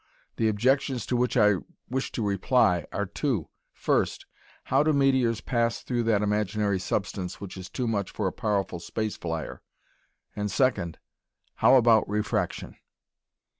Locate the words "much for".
7.87-8.25